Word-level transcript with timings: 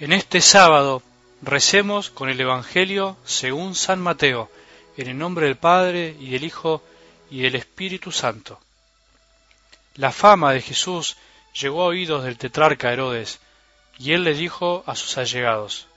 En 0.00 0.12
este 0.12 0.40
sábado 0.40 1.02
recemos 1.42 2.08
con 2.08 2.28
el 2.28 2.40
Evangelio 2.40 3.16
según 3.24 3.74
San 3.74 3.98
Mateo, 3.98 4.48
en 4.96 5.08
el 5.08 5.18
nombre 5.18 5.46
del 5.46 5.56
Padre 5.56 6.14
y 6.20 6.30
del 6.30 6.44
Hijo 6.44 6.84
y 7.32 7.42
del 7.42 7.56
Espíritu 7.56 8.12
Santo. 8.12 8.60
La 9.96 10.12
fama 10.12 10.52
de 10.52 10.62
Jesús 10.62 11.16
llegó 11.52 11.82
a 11.82 11.86
oídos 11.86 12.22
del 12.22 12.38
tetrarca 12.38 12.92
Herodes, 12.92 13.40
y 13.98 14.12
él 14.12 14.22
le 14.22 14.34
dijo 14.34 14.84
a 14.86 14.94
sus 14.94 15.18
allegados, 15.18 15.88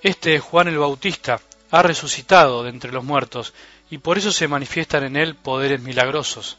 Este 0.00 0.38
Juan 0.38 0.68
el 0.68 0.78
Bautista 0.78 1.40
ha 1.72 1.82
resucitado 1.82 2.62
de 2.62 2.70
entre 2.70 2.92
los 2.92 3.02
muertos, 3.02 3.54
y 3.90 3.98
por 3.98 4.18
eso 4.18 4.30
se 4.30 4.46
manifiestan 4.46 5.02
en 5.02 5.16
él 5.16 5.34
poderes 5.34 5.80
milagrosos. 5.80 6.58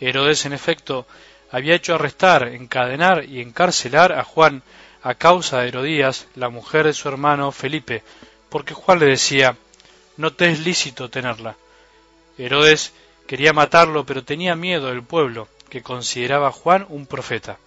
Herodes, 0.00 0.44
en 0.44 0.54
efecto, 0.54 1.06
había 1.52 1.76
hecho 1.76 1.94
arrestar, 1.94 2.48
encadenar 2.48 3.24
y 3.26 3.40
encarcelar 3.40 4.12
a 4.12 4.24
Juan 4.24 4.64
a 5.02 5.14
causa 5.14 5.60
de 5.60 5.68
Herodías, 5.68 6.26
la 6.34 6.50
mujer 6.50 6.86
de 6.86 6.92
su 6.92 7.08
hermano 7.08 7.52
Felipe, 7.52 8.02
porque 8.48 8.74
Juan 8.74 8.98
le 8.98 9.06
decía, 9.06 9.56
no 10.16 10.32
te 10.32 10.50
es 10.50 10.60
lícito 10.60 11.08
tenerla. 11.08 11.56
Herodes 12.36 12.92
quería 13.26 13.52
matarlo, 13.52 14.04
pero 14.04 14.24
tenía 14.24 14.54
miedo 14.54 14.88
del 14.88 15.02
pueblo, 15.02 15.48
que 15.68 15.82
consideraba 15.82 16.48
a 16.48 16.52
Juan 16.52 16.86
un 16.88 17.06
profeta. 17.06 17.58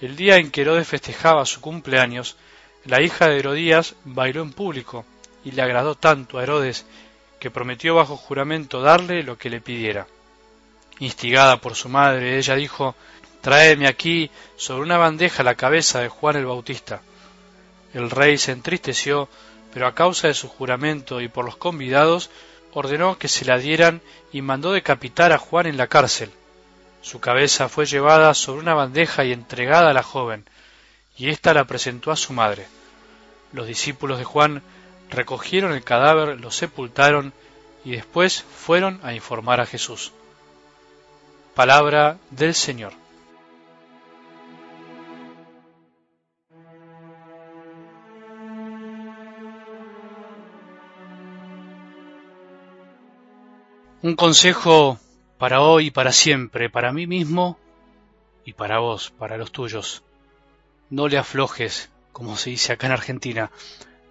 El 0.00 0.16
día 0.16 0.38
en 0.38 0.50
que 0.50 0.62
Herodes 0.62 0.88
festejaba 0.88 1.44
su 1.46 1.60
cumpleaños, 1.60 2.36
la 2.84 3.02
hija 3.02 3.28
de 3.28 3.38
Herodías 3.38 3.94
bailó 4.04 4.42
en 4.42 4.52
público, 4.52 5.04
y 5.44 5.52
le 5.52 5.62
agradó 5.62 5.94
tanto 5.94 6.38
a 6.38 6.42
Herodes 6.42 6.86
que 7.38 7.50
prometió 7.50 7.94
bajo 7.94 8.16
juramento 8.16 8.82
darle 8.82 9.22
lo 9.22 9.38
que 9.38 9.50
le 9.50 9.60
pidiera. 9.60 10.06
Instigada 10.98 11.58
por 11.58 11.74
su 11.74 11.88
madre, 11.88 12.38
ella 12.38 12.54
dijo 12.56 12.94
Tráeme 13.40 13.86
aquí 13.86 14.30
sobre 14.56 14.82
una 14.82 14.98
bandeja 14.98 15.42
la 15.42 15.54
cabeza 15.54 16.00
de 16.00 16.08
Juan 16.08 16.36
el 16.36 16.46
Bautista. 16.46 17.00
El 17.94 18.10
rey 18.10 18.38
se 18.38 18.52
entristeció, 18.52 19.28
pero 19.72 19.86
a 19.86 19.94
causa 19.94 20.28
de 20.28 20.34
su 20.34 20.48
juramento 20.48 21.20
y 21.20 21.28
por 21.28 21.44
los 21.44 21.56
convidados, 21.56 22.30
ordenó 22.72 23.18
que 23.18 23.28
se 23.28 23.44
la 23.44 23.58
dieran 23.58 24.02
y 24.32 24.42
mandó 24.42 24.72
decapitar 24.72 25.32
a 25.32 25.38
Juan 25.38 25.66
en 25.66 25.76
la 25.76 25.86
cárcel. 25.86 26.30
Su 27.02 27.18
cabeza 27.20 27.68
fue 27.68 27.86
llevada 27.86 28.34
sobre 28.34 28.60
una 28.60 28.74
bandeja 28.74 29.24
y 29.24 29.32
entregada 29.32 29.90
a 29.90 29.94
la 29.94 30.02
joven, 30.02 30.44
y 31.16 31.30
ésta 31.30 31.54
la 31.54 31.64
presentó 31.64 32.10
a 32.10 32.16
su 32.16 32.32
madre. 32.32 32.66
Los 33.52 33.66
discípulos 33.66 34.18
de 34.18 34.24
Juan 34.24 34.62
recogieron 35.08 35.72
el 35.72 35.82
cadáver, 35.82 36.38
lo 36.40 36.50
sepultaron 36.50 37.32
y 37.84 37.92
después 37.92 38.42
fueron 38.42 39.00
a 39.02 39.14
informar 39.14 39.60
a 39.60 39.66
Jesús. 39.66 40.12
Palabra 41.54 42.18
del 42.30 42.54
Señor. 42.54 42.92
Un 54.02 54.16
consejo 54.16 54.98
para 55.36 55.60
hoy 55.60 55.88
y 55.88 55.90
para 55.90 56.10
siempre, 56.10 56.70
para 56.70 56.90
mí 56.90 57.06
mismo 57.06 57.58
y 58.46 58.54
para 58.54 58.78
vos, 58.78 59.10
para 59.10 59.36
los 59.36 59.52
tuyos. 59.52 60.02
No 60.88 61.06
le 61.06 61.18
aflojes, 61.18 61.90
como 62.10 62.38
se 62.38 62.48
dice 62.48 62.72
acá 62.72 62.86
en 62.86 62.94
Argentina. 62.94 63.50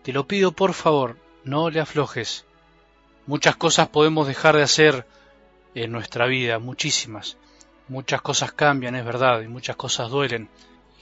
Te 0.04 0.14
lo 0.14 0.28
pido 0.28 0.52
por 0.52 0.76
favor, 0.76 1.18
no 1.44 1.72
le 1.72 1.80
aflojes. 1.80 2.46
Muchas 3.26 3.56
cosas 3.56 3.88
podemos 3.88 4.28
dejar 4.28 4.56
de 4.56 4.62
hacer 4.62 5.08
en 5.74 5.92
nuestra 5.92 6.28
vida, 6.28 6.60
muchísimas. 6.60 7.38
Muchas 7.88 8.22
cosas 8.22 8.52
cambian, 8.52 8.94
es 8.94 9.04
verdad, 9.04 9.42
y 9.42 9.48
muchas 9.48 9.76
cosas 9.76 10.12
duelen. 10.12 10.50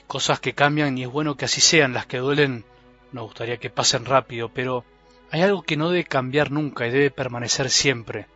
Y 0.00 0.04
cosas 0.04 0.40
que 0.40 0.54
cambian 0.54 0.96
y 0.96 1.02
es 1.02 1.10
bueno 1.10 1.36
que 1.36 1.44
así 1.44 1.60
sean. 1.60 1.92
Las 1.92 2.06
que 2.06 2.20
duelen 2.20 2.64
nos 3.12 3.24
gustaría 3.24 3.58
que 3.58 3.68
pasen 3.68 4.06
rápido, 4.06 4.48
pero 4.48 4.86
hay 5.30 5.42
algo 5.42 5.60
que 5.60 5.76
no 5.76 5.90
debe 5.90 6.04
cambiar 6.04 6.50
nunca 6.50 6.86
y 6.86 6.90
debe 6.90 7.10
permanecer 7.10 7.68
siempre 7.68 8.28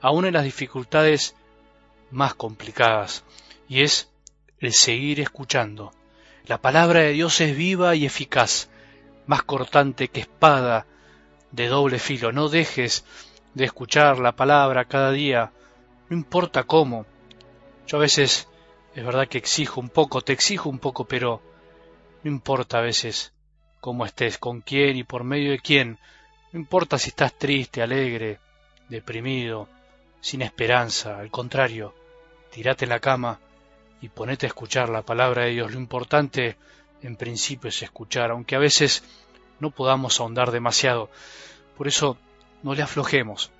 aún 0.00 0.26
en 0.26 0.34
las 0.34 0.44
dificultades 0.44 1.34
más 2.10 2.34
complicadas, 2.34 3.24
y 3.68 3.82
es 3.82 4.10
el 4.58 4.72
seguir 4.72 5.20
escuchando. 5.20 5.92
La 6.46 6.58
palabra 6.58 7.00
de 7.00 7.12
Dios 7.12 7.40
es 7.40 7.56
viva 7.56 7.94
y 7.94 8.06
eficaz, 8.06 8.68
más 9.26 9.42
cortante 9.42 10.08
que 10.08 10.20
espada 10.20 10.86
de 11.52 11.68
doble 11.68 11.98
filo. 11.98 12.32
No 12.32 12.48
dejes 12.48 13.04
de 13.54 13.64
escuchar 13.64 14.18
la 14.18 14.32
palabra 14.32 14.86
cada 14.86 15.12
día, 15.12 15.52
no 16.08 16.16
importa 16.16 16.64
cómo. 16.64 17.06
Yo 17.86 17.98
a 17.98 18.00
veces 18.00 18.48
es 18.94 19.04
verdad 19.04 19.28
que 19.28 19.38
exijo 19.38 19.80
un 19.80 19.88
poco, 19.88 20.20
te 20.22 20.32
exijo 20.32 20.68
un 20.68 20.78
poco, 20.78 21.04
pero 21.04 21.40
no 22.22 22.30
importa 22.30 22.78
a 22.78 22.82
veces 22.82 23.32
cómo 23.80 24.04
estés, 24.04 24.38
con 24.38 24.60
quién 24.60 24.96
y 24.96 25.04
por 25.04 25.24
medio 25.24 25.52
de 25.52 25.60
quién. 25.60 25.98
No 26.52 26.58
importa 26.58 26.98
si 26.98 27.10
estás 27.10 27.38
triste, 27.38 27.82
alegre, 27.82 28.40
deprimido, 28.88 29.68
sin 30.20 30.42
esperanza, 30.42 31.18
al 31.18 31.30
contrario, 31.30 31.94
tirate 32.50 32.84
en 32.84 32.90
la 32.90 33.00
cama 33.00 33.40
y 34.00 34.08
ponete 34.08 34.46
a 34.46 34.48
escuchar 34.48 34.88
la 34.88 35.02
palabra 35.02 35.44
de 35.44 35.50
Dios. 35.50 35.72
Lo 35.72 35.78
importante, 35.78 36.56
en 37.02 37.16
principio, 37.16 37.68
es 37.68 37.82
escuchar, 37.82 38.30
aunque 38.30 38.56
a 38.56 38.58
veces 38.58 39.04
no 39.58 39.70
podamos 39.70 40.20
ahondar 40.20 40.50
demasiado. 40.50 41.10
Por 41.76 41.88
eso, 41.88 42.18
no 42.62 42.74
le 42.74 42.82
aflojemos, 42.82 43.50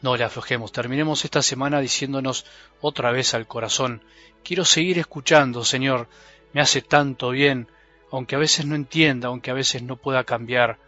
no 0.00 0.16
le 0.16 0.24
aflojemos. 0.24 0.72
Terminemos 0.72 1.24
esta 1.24 1.42
semana 1.42 1.80
diciéndonos 1.80 2.44
otra 2.80 3.12
vez 3.12 3.34
al 3.34 3.46
corazón, 3.46 4.02
quiero 4.42 4.64
seguir 4.64 4.98
escuchando, 4.98 5.64
Señor, 5.64 6.08
me 6.52 6.60
hace 6.60 6.82
tanto 6.82 7.30
bien, 7.30 7.68
aunque 8.10 8.36
a 8.36 8.38
veces 8.38 8.66
no 8.66 8.74
entienda, 8.74 9.28
aunque 9.28 9.50
a 9.50 9.54
veces 9.54 9.82
no 9.82 9.96
pueda 9.96 10.24
cambiar, 10.24 10.78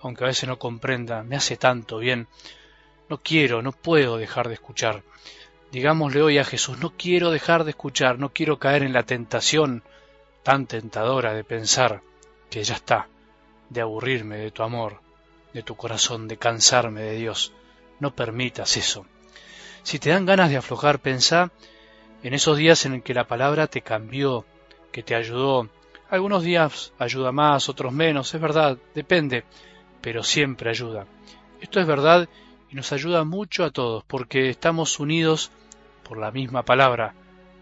aunque 0.00 0.24
a 0.24 0.28
veces 0.28 0.48
no 0.48 0.58
comprenda, 0.58 1.22
me 1.22 1.36
hace 1.36 1.56
tanto 1.56 1.98
bien. 1.98 2.26
No 3.10 3.18
quiero, 3.18 3.60
no 3.60 3.72
puedo 3.72 4.18
dejar 4.18 4.46
de 4.46 4.54
escuchar. 4.54 5.02
Digámosle 5.72 6.22
hoy 6.22 6.38
a 6.38 6.44
Jesús, 6.44 6.78
no 6.78 6.92
quiero 6.96 7.32
dejar 7.32 7.64
de 7.64 7.70
escuchar, 7.70 8.20
no 8.20 8.32
quiero 8.32 8.60
caer 8.60 8.84
en 8.84 8.92
la 8.92 9.02
tentación 9.02 9.82
tan 10.44 10.66
tentadora 10.66 11.34
de 11.34 11.42
pensar 11.42 12.02
que 12.50 12.62
ya 12.62 12.76
está, 12.76 13.08
de 13.68 13.80
aburrirme 13.80 14.36
de 14.36 14.52
tu 14.52 14.62
amor, 14.62 15.00
de 15.52 15.64
tu 15.64 15.74
corazón, 15.74 16.28
de 16.28 16.36
cansarme 16.36 17.02
de 17.02 17.16
Dios. 17.16 17.52
No 17.98 18.14
permitas 18.14 18.76
eso. 18.76 19.04
Si 19.82 19.98
te 19.98 20.10
dan 20.10 20.24
ganas 20.24 20.48
de 20.48 20.58
aflojar, 20.58 21.00
pensá 21.00 21.50
en 22.22 22.32
esos 22.32 22.58
días 22.58 22.86
en 22.86 23.02
que 23.02 23.12
la 23.12 23.26
palabra 23.26 23.66
te 23.66 23.80
cambió, 23.80 24.44
que 24.92 25.02
te 25.02 25.16
ayudó. 25.16 25.68
Algunos 26.10 26.44
días 26.44 26.92
ayuda 26.96 27.32
más, 27.32 27.68
otros 27.68 27.92
menos, 27.92 28.32
es 28.32 28.40
verdad, 28.40 28.78
depende, 28.94 29.42
pero 30.00 30.22
siempre 30.22 30.70
ayuda. 30.70 31.06
Esto 31.60 31.80
es 31.80 31.88
verdad 31.88 32.28
y 32.70 32.76
nos 32.76 32.92
ayuda 32.92 33.24
mucho 33.24 33.64
a 33.64 33.70
todos 33.70 34.04
porque 34.04 34.48
estamos 34.48 35.00
unidos 35.00 35.50
por 36.08 36.18
la 36.18 36.30
misma 36.30 36.64
palabra, 36.64 37.14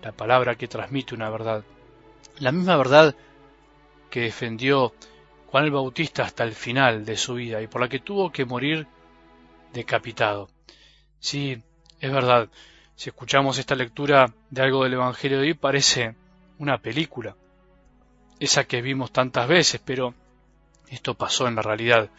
la 0.03 0.13
palabra 0.13 0.57
que 0.57 0.69
transmite 0.69 1.15
una 1.15 1.31
verdad. 1.31 1.65
La 2.39 2.53
misma 2.53 2.77
verdad 2.77 3.15
que 4.11 4.21
defendió 4.21 4.93
Juan 5.47 5.65
el 5.65 5.71
Bautista 5.71 6.25
hasta 6.25 6.45
el 6.45 6.53
final 6.53 7.05
de 7.05 7.17
su 7.17 7.35
vida 7.35 7.63
y 7.63 7.67
por 7.67 7.81
la 7.81 7.89
que 7.89 8.01
tuvo 8.01 8.31
que 8.31 8.45
morir 8.45 8.87
decapitado. 9.73 10.49
Sí, 11.21 11.63
es 12.01 12.13
verdad, 12.13 12.49
si 12.95 13.09
escuchamos 13.09 13.59
esta 13.59 13.75
lectura 13.75 14.33
de 14.51 14.63
algo 14.63 14.85
del 14.85 14.95
Evangelio 14.95 15.39
de 15.39 15.49
hoy 15.49 15.55
parece 15.55 16.15
una 16.59 16.79
película, 16.79 17.35
esa 18.41 18.65
que 18.65 18.83
vimos 18.83 19.11
tantas 19.11 19.49
veces, 19.49 19.81
pero 19.85 20.15
esto 20.89 21.15
pasó 21.15 21.49
en 21.49 21.55
la 21.55 21.63
realidad. 21.63 22.11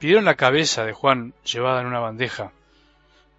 Pidieron 0.00 0.24
la 0.24 0.34
cabeza 0.34 0.86
de 0.86 0.94
Juan 0.94 1.34
llevada 1.44 1.82
en 1.82 1.86
una 1.86 2.00
bandeja, 2.00 2.52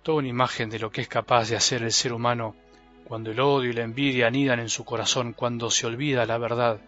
toda 0.04 0.20
una 0.20 0.28
imagen 0.28 0.70
de 0.70 0.78
lo 0.78 0.92
que 0.92 1.02
es 1.02 1.08
capaz 1.08 1.50
de 1.50 1.56
hacer 1.56 1.82
el 1.82 1.92
ser 1.92 2.14
humano 2.14 2.56
cuando 3.04 3.32
el 3.32 3.40
odio 3.40 3.72
y 3.72 3.74
la 3.74 3.82
envidia 3.82 4.28
anidan 4.28 4.60
en 4.60 4.70
su 4.70 4.86
corazón, 4.86 5.34
cuando 5.34 5.72
se 5.72 5.88
olvida 5.88 6.24
la 6.28 6.38
verdad, 6.38 6.80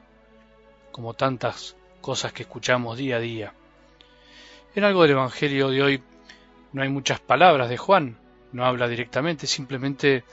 como 0.92 1.16
tantas 1.16 1.76
cosas 2.02 2.34
que 2.34 2.44
escuchamos 2.44 3.00
día 3.00 3.16
a 3.16 3.20
día. 3.20 3.54
En 4.76 4.84
algo 4.84 5.02
del 5.02 5.14
Evangelio 5.14 5.70
de 5.70 5.82
hoy 5.82 6.04
no 6.72 6.84
hay 6.84 6.90
muchas 6.90 7.20
palabras 7.20 7.68
de 7.68 7.78
Juan, 7.78 8.20
no 8.52 8.66
habla 8.68 8.88
directamente, 8.88 9.48
simplemente 9.48 10.24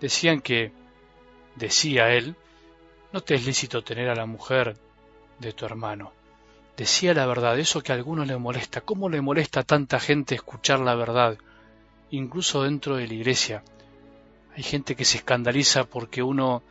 decían 0.00 0.40
que, 0.40 0.72
decía 1.54 2.14
él, 2.14 2.34
no 3.12 3.20
te 3.20 3.34
es 3.34 3.44
lícito 3.44 3.84
tener 3.84 4.08
a 4.08 4.14
la 4.14 4.24
mujer 4.24 4.74
de 5.38 5.52
tu 5.52 5.66
hermano 5.66 6.15
decía 6.76 7.14
la 7.14 7.26
verdad, 7.26 7.58
eso 7.58 7.82
que 7.82 7.92
a 7.92 7.94
algunos 7.94 8.26
le 8.26 8.36
molesta. 8.36 8.80
¿Cómo 8.80 9.08
le 9.08 9.20
molesta 9.20 9.60
a 9.60 9.64
tanta 9.64 9.98
gente 10.00 10.34
escuchar 10.34 10.80
la 10.80 10.94
verdad? 10.94 11.38
Incluso 12.10 12.62
dentro 12.62 12.96
de 12.96 13.06
la 13.06 13.14
iglesia. 13.14 13.62
Hay 14.56 14.62
gente 14.62 14.96
que 14.96 15.04
se 15.04 15.18
escandaliza 15.18 15.84
porque 15.84 16.22
uno 16.22 16.62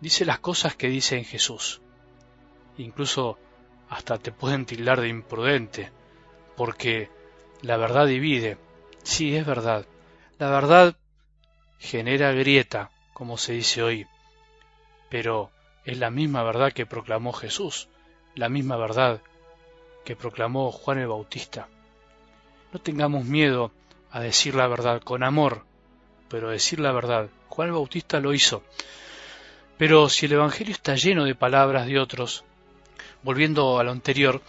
dice 0.00 0.24
las 0.24 0.38
cosas 0.38 0.74
que 0.74 0.88
dice 0.88 1.16
en 1.16 1.24
Jesús. 1.24 1.80
Incluso 2.78 3.38
hasta 3.88 4.18
te 4.18 4.32
pueden 4.32 4.66
tildar 4.66 5.00
de 5.00 5.08
imprudente, 5.08 5.90
porque 6.56 7.10
la 7.62 7.76
verdad 7.76 8.06
divide. 8.06 8.58
Sí, 9.02 9.36
es 9.36 9.46
verdad. 9.46 9.86
La 10.38 10.50
verdad 10.50 10.96
genera 11.78 12.32
grieta, 12.32 12.90
como 13.12 13.38
se 13.38 13.52
dice 13.54 13.82
hoy, 13.82 14.06
pero 15.08 15.50
es 15.84 15.98
la 15.98 16.10
misma 16.10 16.42
verdad 16.42 16.72
que 16.72 16.86
proclamó 16.86 17.32
Jesús 17.32 17.88
la 18.38 18.48
misma 18.48 18.76
verdad 18.76 19.20
que 20.08 20.16
proclamó 20.16 20.72
Juan 20.72 21.00
el 21.00 21.08
Bautista. 21.08 21.68
No 22.72 22.80
tengamos 22.80 23.26
miedo 23.26 23.72
a 24.10 24.20
decir 24.20 24.54
la 24.54 24.66
verdad 24.66 25.02
con 25.02 25.22
amor, 25.22 25.66
pero 26.30 26.48
decir 26.48 26.80
la 26.80 26.92
verdad. 26.92 27.28
Juan 27.50 27.68
el 27.68 27.74
Bautista 27.74 28.18
lo 28.18 28.32
hizo. 28.32 28.62
Pero 29.76 30.08
si 30.08 30.24
el 30.24 30.32
Evangelio 30.32 30.72
está 30.72 30.94
lleno 30.94 31.26
de 31.26 31.34
palabras 31.34 31.86
de 31.86 31.98
otros, 31.98 32.42
volviendo 33.22 33.78
a 33.78 33.84
lo 33.84 33.90
anterior, 33.90 34.40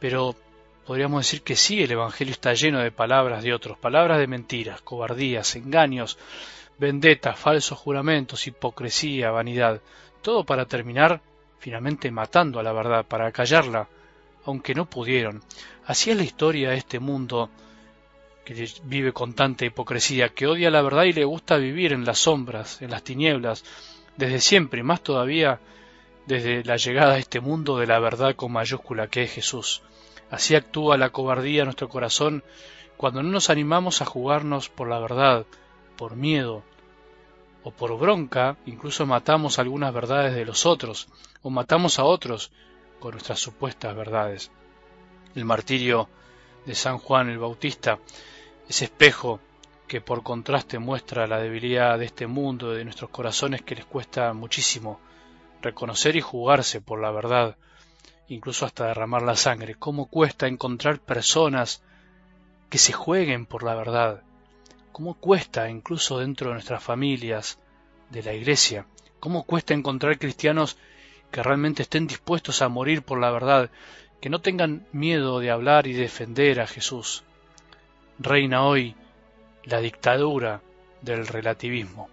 pero 0.00 0.34
podríamos 0.84 1.24
decir 1.24 1.42
que 1.42 1.54
sí, 1.54 1.84
el 1.84 1.92
Evangelio 1.92 2.32
está 2.32 2.54
lleno 2.54 2.80
de 2.80 2.90
palabras 2.90 3.44
de 3.44 3.54
otros, 3.54 3.78
palabras 3.78 4.18
de 4.18 4.26
mentiras, 4.26 4.80
cobardías, 4.82 5.54
engaños, 5.54 6.18
vendetas, 6.78 7.38
falsos 7.38 7.78
juramentos, 7.78 8.48
hipocresía, 8.48 9.30
vanidad, 9.30 9.80
todo 10.20 10.42
para 10.42 10.66
terminar 10.66 11.20
finalmente 11.60 12.10
matando 12.10 12.58
a 12.58 12.64
la 12.64 12.72
verdad, 12.72 13.06
para 13.06 13.30
callarla, 13.30 13.88
aunque 14.46 14.74
no 14.74 14.86
pudieron. 14.88 15.42
Así 15.84 16.10
es 16.10 16.16
la 16.16 16.24
historia 16.24 16.70
de 16.70 16.76
este 16.76 16.98
mundo 16.98 17.50
que 18.44 18.68
vive 18.84 19.12
con 19.12 19.34
tanta 19.34 19.66
hipocresía, 19.66 20.28
que 20.30 20.46
odia 20.46 20.70
la 20.70 20.82
verdad 20.82 21.04
y 21.04 21.12
le 21.12 21.24
gusta 21.24 21.56
vivir 21.56 21.92
en 21.92 22.04
las 22.04 22.20
sombras, 22.20 22.80
en 22.80 22.90
las 22.90 23.02
tinieblas, 23.02 23.64
desde 24.16 24.40
siempre, 24.40 24.82
más 24.82 25.02
todavía 25.02 25.60
desde 26.26 26.64
la 26.64 26.76
llegada 26.76 27.14
a 27.14 27.18
este 27.18 27.40
mundo 27.40 27.76
de 27.78 27.86
la 27.86 27.98
verdad 27.98 28.34
con 28.34 28.52
mayúscula 28.52 29.08
que 29.08 29.24
es 29.24 29.32
Jesús. 29.32 29.82
Así 30.30 30.54
actúa 30.54 30.96
la 30.96 31.10
cobardía 31.10 31.62
en 31.62 31.66
nuestro 31.66 31.88
corazón 31.88 32.44
cuando 32.96 33.22
no 33.22 33.30
nos 33.30 33.50
animamos 33.50 34.00
a 34.00 34.06
jugarnos 34.06 34.68
por 34.68 34.88
la 34.88 34.98
verdad, 34.98 35.44
por 35.96 36.16
miedo, 36.16 36.62
o 37.62 37.72
por 37.72 37.98
bronca, 37.98 38.56
incluso 38.64 39.06
matamos 39.06 39.58
algunas 39.58 39.92
verdades 39.92 40.34
de 40.34 40.44
los 40.44 40.66
otros, 40.66 41.08
o 41.42 41.50
matamos 41.50 41.98
a 41.98 42.04
otros 42.04 42.52
con 43.00 43.12
nuestras 43.12 43.38
supuestas 43.38 43.94
verdades. 43.94 44.50
El 45.34 45.44
martirio 45.44 46.08
de 46.64 46.74
San 46.74 46.98
Juan 46.98 47.28
el 47.28 47.38
Bautista, 47.38 47.98
ese 48.68 48.86
espejo 48.86 49.40
que 49.86 50.00
por 50.00 50.22
contraste 50.22 50.78
muestra 50.78 51.26
la 51.26 51.38
debilidad 51.38 51.98
de 51.98 52.06
este 52.06 52.26
mundo, 52.26 52.72
de 52.72 52.84
nuestros 52.84 53.10
corazones 53.10 53.62
que 53.62 53.76
les 53.76 53.84
cuesta 53.84 54.32
muchísimo 54.32 55.00
reconocer 55.62 56.16
y 56.16 56.20
jugarse 56.20 56.80
por 56.80 57.00
la 57.00 57.10
verdad, 57.10 57.56
incluso 58.28 58.66
hasta 58.66 58.86
derramar 58.86 59.22
la 59.22 59.36
sangre. 59.36 59.76
¿Cómo 59.76 60.06
cuesta 60.06 60.48
encontrar 60.48 60.98
personas 60.98 61.82
que 62.68 62.78
se 62.78 62.92
jueguen 62.92 63.46
por 63.46 63.62
la 63.62 63.74
verdad? 63.74 64.22
¿Cómo 64.90 65.14
cuesta, 65.14 65.70
incluso 65.70 66.18
dentro 66.18 66.48
de 66.48 66.54
nuestras 66.54 66.82
familias, 66.82 67.58
de 68.10 68.22
la 68.22 68.32
iglesia, 68.32 68.86
cómo 69.20 69.44
cuesta 69.44 69.74
encontrar 69.74 70.18
cristianos 70.18 70.78
que 71.30 71.42
realmente 71.42 71.82
estén 71.82 72.06
dispuestos 72.06 72.62
a 72.62 72.68
morir 72.68 73.02
por 73.02 73.20
la 73.20 73.30
verdad, 73.30 73.70
que 74.20 74.30
no 74.30 74.40
tengan 74.40 74.86
miedo 74.92 75.40
de 75.40 75.50
hablar 75.50 75.86
y 75.86 75.92
defender 75.92 76.60
a 76.60 76.66
Jesús? 76.66 77.24
Reina 78.18 78.64
hoy 78.64 78.94
la 79.64 79.80
dictadura 79.80 80.62
del 81.02 81.26
relativismo. 81.26 82.08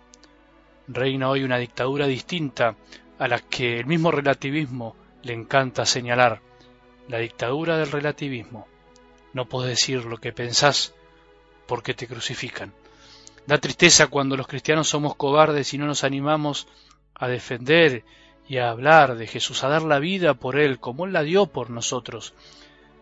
Reina 0.87 1.29
hoy 1.29 1.43
una 1.43 1.57
dictadura 1.57 2.07
distinta 2.07 2.75
a 3.19 3.27
la 3.27 3.39
que 3.39 3.79
el 3.79 3.85
mismo 3.85 4.11
relativismo 4.11 4.95
le 5.21 5.33
encanta 5.33 5.85
señalar. 5.85 6.41
La 7.07 7.19
dictadura 7.19 7.77
del 7.77 7.91
relativismo. 7.91 8.67
No 9.33 9.47
puedes 9.47 9.69
decir 9.69 10.05
lo 10.05 10.17
que 10.17 10.33
pensás 10.33 10.93
porque 11.67 11.93
te 11.93 12.07
crucifican. 12.07 12.73
Da 13.47 13.57
tristeza 13.57 14.07
cuando 14.07 14.37
los 14.37 14.47
cristianos 14.47 14.89
somos 14.89 15.15
cobardes 15.15 15.73
y 15.73 15.77
no 15.77 15.85
nos 15.85 16.03
animamos 16.03 16.67
a 17.15 17.27
defender 17.27 18.03
y 18.47 18.57
a 18.57 18.69
hablar 18.69 19.15
de 19.15 19.27
Jesús, 19.27 19.63
a 19.63 19.69
dar 19.69 19.83
la 19.83 19.99
vida 19.99 20.33
por 20.33 20.59
Él, 20.59 20.79
como 20.79 21.05
Él 21.05 21.13
la 21.13 21.23
dio 21.23 21.47
por 21.47 21.69
nosotros. 21.69 22.33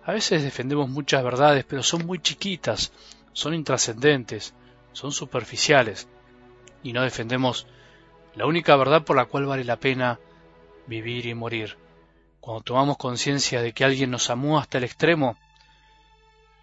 A 0.04 0.14
veces 0.14 0.44
defendemos 0.44 0.90
muchas 0.90 1.24
verdades, 1.24 1.66
pero 1.68 1.84
son 1.84 2.06
muy 2.06 2.20
chiquitas 2.20 2.92
son 3.34 3.54
intrascendentes, 3.54 4.54
son 4.94 5.12
superficiales, 5.12 6.08
y 6.84 6.94
no 6.94 7.04
defendemos 7.04 7.68
la 8.36 8.46
única 8.46 8.76
verdad 8.76 9.04
por 9.04 9.16
la 9.16 9.26
cual 9.26 9.46
vale 9.46 9.64
la 9.64 9.78
pena 9.78 10.20
vivir 10.88 11.26
y 11.26 11.34
morir. 11.34 11.78
Cuando 12.40 12.64
tomamos 12.64 12.98
conciencia 12.98 13.62
de 13.62 13.74
que 13.74 13.86
alguien 13.86 14.12
nos 14.12 14.30
amó 14.30 14.58
hasta 14.58 14.80
el 14.80 14.84
extremo 14.84 15.38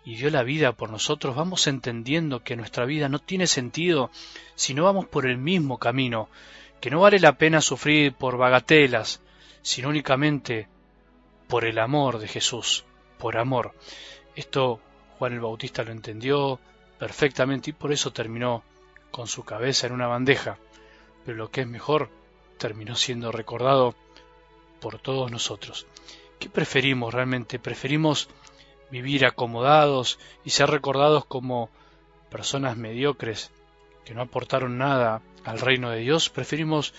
y 0.05 0.17
dio 0.17 0.31
la 0.31 0.43
vida 0.43 0.73
por 0.73 0.91
nosotros, 0.91 1.37
vamos 1.37 1.67
entendiendo 1.67 2.43
que 2.43 2.57
nuestra 2.57 2.85
vida 2.85 3.09
no 3.09 3.19
tiene 3.19 3.47
sentido 3.47 4.11
si 4.55 4.75
no 4.75 4.85
vamos 4.85 5.07
por 5.07 5.27
el 5.27 5.39
mismo 5.39 5.79
camino, 5.79 6.29
que 6.81 6.91
no 6.91 7.01
vale 7.01 7.19
la 7.19 7.39
pena 7.39 7.61
sufrir 7.61 8.15
por 8.15 8.37
bagatelas, 8.37 9.21
sino 9.63 9.89
únicamente 9.89 10.69
por 11.49 11.65
el 11.65 11.79
amor 11.79 12.19
de 12.19 12.29
Jesús, 12.29 12.85
por 13.19 13.37
amor. 13.37 13.75
Esto 14.37 14.81
Juan 15.19 15.33
el 15.33 15.41
Bautista 15.41 15.83
lo 15.83 15.93
entendió 15.93 16.61
perfectamente 16.99 17.71
y 17.71 17.73
por 17.73 17.93
eso 17.93 18.13
terminó 18.13 18.63
con 19.11 19.27
su 19.27 19.45
cabeza 19.45 19.87
en 19.87 19.95
una 19.95 20.07
bandeja. 20.07 20.59
Pero 21.25 21.37
lo 21.37 21.51
que 21.51 21.63
es 21.63 21.67
mejor, 21.67 22.11
terminó 22.59 22.95
siendo 22.95 23.33
recordado 23.33 23.95
por 24.81 24.99
todos 24.99 25.31
nosotros. 25.31 25.87
¿Qué 26.39 26.49
preferimos 26.49 27.13
realmente? 27.13 27.59
¿Preferimos 27.59 28.29
vivir 28.91 29.27
acomodados 29.27 30.19
y 30.45 30.51
ser 30.51 30.71
recordados 30.71 31.25
como 31.25 31.71
personas 32.31 32.77
mediocres 32.77 33.51
que 34.09 34.15
no 34.15 34.23
aportaron 34.23 34.79
nada 34.79 35.21
al 35.45 35.61
reino 35.61 35.91
de 35.91 35.99
Dios? 35.99 36.31
¿Preferimos 36.31 36.95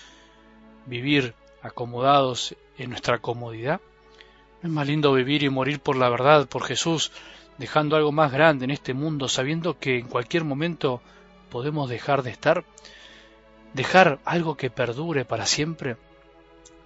vivir 0.86 1.34
acomodados 1.60 2.54
en 2.78 2.90
nuestra 2.90 3.18
comodidad? 3.18 3.80
¿No 4.62 4.68
es 4.68 4.72
más 4.72 4.86
lindo 4.86 5.12
vivir 5.12 5.42
y 5.42 5.48
morir 5.48 5.80
por 5.80 5.96
la 5.96 6.08
verdad, 6.08 6.46
por 6.46 6.62
Jesús, 6.62 7.10
dejando 7.58 7.96
algo 7.96 8.12
más 8.12 8.30
grande 8.30 8.64
en 8.64 8.70
este 8.70 8.94
mundo, 8.94 9.28
sabiendo 9.28 9.76
que 9.76 9.98
en 9.98 10.06
cualquier 10.06 10.44
momento 10.44 11.02
podemos 11.50 11.90
dejar 11.90 12.22
de 12.22 12.30
estar, 12.30 12.64
dejar 13.74 14.20
algo 14.24 14.56
que 14.56 14.70
perdure 14.70 15.24
para 15.24 15.46
siempre, 15.46 15.96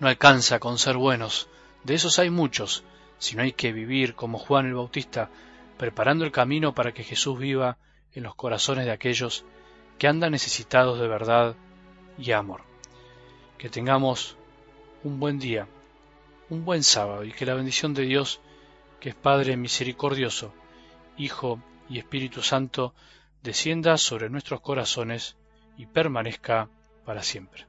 no 0.01 0.09
alcanza 0.09 0.59
con 0.59 0.79
ser 0.79 0.97
buenos, 0.97 1.49
de 1.83 1.97
esos 1.97 2.19
hay 2.19 2.31
muchos, 2.31 2.83
sino 3.19 3.43
hay 3.43 3.53
que 3.53 3.75
vivir 3.75 4.15
como 4.15 4.39
Juan 4.39 4.65
el 4.65 4.75
Bautista, 4.75 5.29
preparando 5.77 6.25
el 6.25 6.33
camino 6.33 6.75
para 6.75 6.93
que 6.93 7.05
Jesús 7.05 7.39
viva 7.39 7.77
en 8.15 8.23
los 8.23 8.35
corazones 8.35 8.87
de 8.87 8.93
aquellos 8.93 9.45
que 9.99 10.09
andan 10.09 10.33
necesitados 10.33 10.99
de 10.99 11.09
verdad 11.09 11.57
y 12.19 12.33
amor. 12.33 12.63
Que 13.59 13.69
tengamos 13.69 14.37
un 15.03 15.21
buen 15.21 15.39
día, 15.39 15.69
un 16.51 16.65
buen 16.65 16.83
sábado 16.83 17.25
y 17.25 17.33
que 17.33 17.47
la 17.47 17.55
bendición 17.55 17.95
de 17.95 18.03
Dios, 18.03 18.41
que 19.01 19.11
es 19.11 19.15
Padre 19.15 19.57
misericordioso, 19.57 20.53
Hijo 21.17 21.61
y 21.89 21.99
Espíritu 21.99 22.43
Santo, 22.43 22.95
descienda 23.43 23.99
sobre 23.99 24.31
nuestros 24.31 24.61
corazones 24.61 25.37
y 25.77 25.87
permanezca 25.87 26.69
para 27.05 27.23
siempre. 27.23 27.67